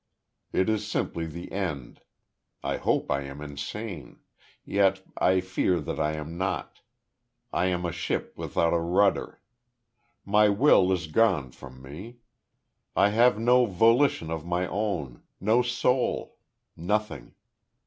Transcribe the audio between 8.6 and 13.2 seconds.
a rudder. My will is gone from me; I